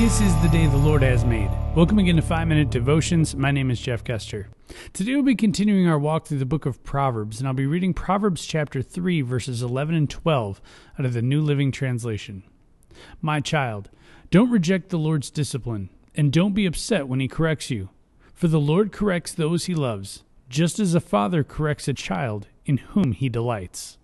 [0.00, 1.50] This is the day the Lord has made.
[1.76, 3.36] Welcome again to 5 Minute Devotions.
[3.36, 4.48] My name is Jeff Kester.
[4.94, 7.92] Today we'll be continuing our walk through the book of Proverbs, and I'll be reading
[7.92, 10.62] Proverbs chapter 3, verses 11 and 12
[10.98, 12.44] out of the New Living Translation.
[13.20, 13.90] My child,
[14.30, 17.90] don't reject the Lord's discipline, and don't be upset when he corrects you.
[18.32, 22.78] For the Lord corrects those he loves, just as a father corrects a child in
[22.78, 23.98] whom he delights.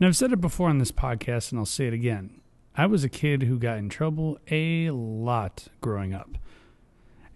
[0.00, 2.40] Now, I've said it before on this podcast, and I'll say it again.
[2.76, 6.36] I was a kid who got in trouble a lot growing up.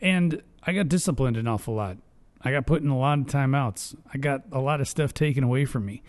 [0.00, 1.98] And I got disciplined an awful lot.
[2.42, 3.96] I got put in a lot of timeouts.
[4.12, 6.02] I got a lot of stuff taken away from me.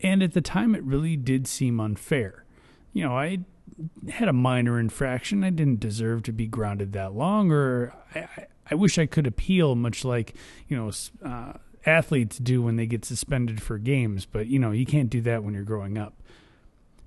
[0.00, 2.44] And at the time, it really did seem unfair.
[2.92, 3.40] You know, I
[4.08, 5.42] had a minor infraction.
[5.42, 9.74] I didn't deserve to be grounded that long, or I, I wish I could appeal,
[9.74, 10.34] much like,
[10.68, 10.92] you know,
[11.24, 11.54] uh,
[11.86, 14.26] athletes do when they get suspended for games.
[14.26, 16.14] But, you know, you can't do that when you're growing up.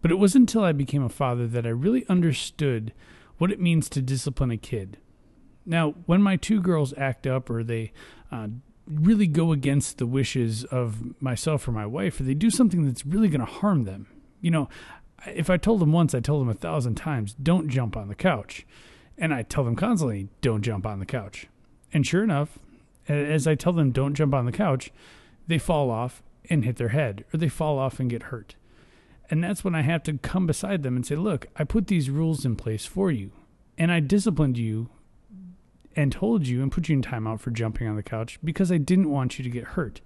[0.01, 2.93] But it wasn't until I became a father that I really understood
[3.37, 4.97] what it means to discipline a kid.
[5.65, 7.91] Now, when my two girls act up or they
[8.31, 8.47] uh,
[8.87, 13.05] really go against the wishes of myself or my wife, or they do something that's
[13.05, 14.07] really going to harm them,
[14.39, 14.69] you know,
[15.25, 18.15] if I told them once, I told them a thousand times, don't jump on the
[18.15, 18.65] couch.
[19.17, 21.47] And I tell them constantly, don't jump on the couch.
[21.91, 22.59] And sure enough,
[23.07, 24.91] as I tell them, don't jump on the couch,
[25.47, 28.55] they fall off and hit their head, or they fall off and get hurt.
[29.29, 32.09] And that's when I have to come beside them and say, look, I put these
[32.09, 33.31] rules in place for you.
[33.77, 34.89] And I disciplined you
[35.95, 38.77] and told you and put you in timeout for jumping on the couch because I
[38.77, 40.01] didn't want you to get hurt.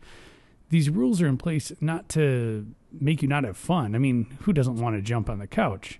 [0.69, 3.93] These rules are in place not to make you not have fun.
[3.93, 5.99] I mean, who doesn't want to jump on the couch?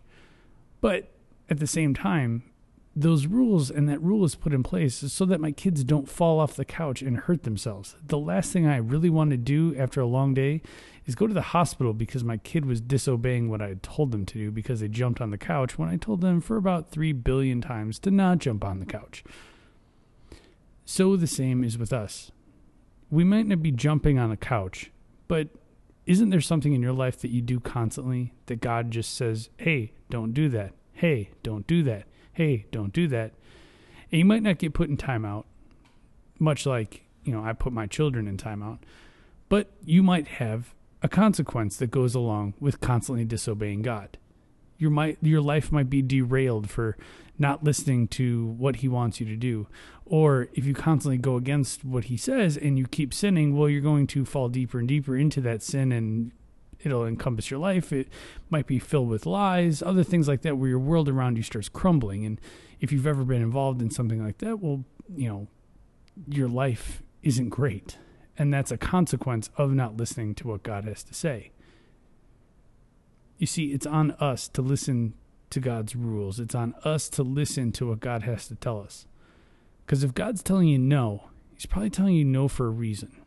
[0.79, 1.11] But
[1.49, 2.43] at the same time,
[2.95, 6.39] those rules and that rule is put in place so that my kids don't fall
[6.39, 7.95] off the couch and hurt themselves.
[8.05, 10.61] The last thing I really want to do after a long day
[11.05, 14.25] is go to the hospital because my kid was disobeying what I had told them
[14.25, 17.13] to do because they jumped on the couch when I told them for about 3
[17.13, 19.23] billion times to not jump on the couch.
[20.83, 22.31] So the same is with us.
[23.09, 24.91] We might not be jumping on a couch,
[25.29, 25.47] but
[26.05, 29.93] isn't there something in your life that you do constantly that God just says, hey,
[30.09, 30.73] don't do that?
[30.93, 33.33] Hey, don't do that hey, don't do that.
[34.11, 35.45] And you might not get put in timeout,
[36.39, 38.79] much like, you know, I put my children in timeout,
[39.49, 44.17] but you might have a consequence that goes along with constantly disobeying God.
[44.77, 46.97] Your might your life might be derailed for
[47.37, 49.67] not listening to what he wants you to do.
[50.05, 53.81] Or if you constantly go against what he says and you keep sinning, well you're
[53.81, 56.31] going to fall deeper and deeper into that sin and
[56.83, 57.91] it'll encompass your life.
[57.91, 58.07] It
[58.49, 61.69] might be filled with lies, other things like that, where your world around you starts
[61.69, 62.25] crumbling.
[62.25, 62.39] And
[62.79, 64.83] if you've ever been involved in something like that, well,
[65.15, 65.47] you know,
[66.27, 67.97] your life isn't great.
[68.37, 71.51] And that's a consequence of not listening to what God has to say.
[73.37, 75.13] You see, it's on us to listen
[75.49, 79.05] to God's rules, it's on us to listen to what God has to tell us.
[79.85, 83.21] Because if God's telling you no, He's probably telling you no for a reason.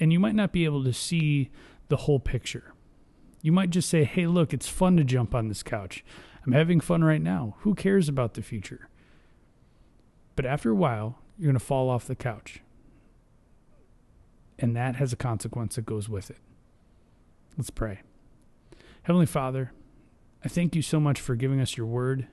[0.00, 1.50] And you might not be able to see
[1.88, 2.74] the whole picture.
[3.42, 6.04] You might just say, hey, look, it's fun to jump on this couch.
[6.44, 7.56] I'm having fun right now.
[7.60, 8.88] Who cares about the future?
[10.36, 12.60] But after a while, you're going to fall off the couch.
[14.58, 16.38] And that has a consequence that goes with it.
[17.56, 18.00] Let's pray.
[19.02, 19.72] Heavenly Father,
[20.44, 22.26] I thank you so much for giving us your word.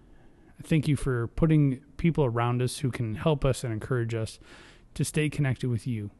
[0.60, 4.40] I thank you for putting people around us who can help us and encourage us
[4.96, 6.12] to stay connected with you.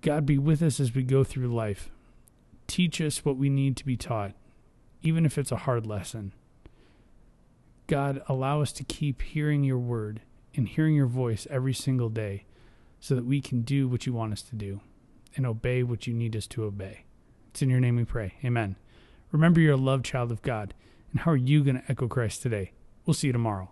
[0.00, 1.90] God, be with us as we go through life.
[2.68, 4.34] Teach us what we need to be taught,
[5.02, 6.32] even if it's a hard lesson.
[7.88, 10.20] God, allow us to keep hearing your word
[10.54, 12.44] and hearing your voice every single day
[13.00, 14.80] so that we can do what you want us to do
[15.36, 17.04] and obey what you need us to obey.
[17.50, 18.34] It's in your name we pray.
[18.44, 18.76] Amen.
[19.32, 20.74] Remember, you're a loved child of God.
[21.10, 22.72] And how are you going to echo Christ today?
[23.06, 23.70] We'll see you tomorrow.